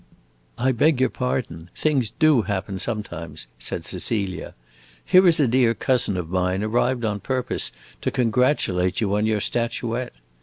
"I 0.57 0.71
beg 0.71 0.99
your 0.99 1.11
pardon; 1.11 1.69
things 1.75 2.09
do 2.09 2.41
happen, 2.41 2.79
sometimes," 2.79 3.45
said 3.59 3.85
Cecilia. 3.85 4.55
"Here 5.05 5.27
is 5.27 5.39
a 5.39 5.47
dear 5.47 5.75
cousin 5.75 6.17
of 6.17 6.27
mine 6.27 6.63
arrived 6.63 7.05
on 7.05 7.19
purpose 7.19 7.71
to 8.01 8.09
congratulate 8.09 8.99
you 8.99 9.15
on 9.15 9.27
your 9.27 9.39
statuette." 9.39 10.13